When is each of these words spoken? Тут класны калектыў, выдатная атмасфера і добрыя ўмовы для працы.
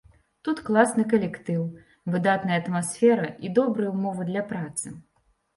Тут 0.47 0.61
класны 0.69 1.03
калектыў, 1.11 1.61
выдатная 2.15 2.57
атмасфера 2.63 3.29
і 3.47 3.55
добрыя 3.61 3.89
ўмовы 3.99 4.23
для 4.31 4.43
працы. 4.55 4.87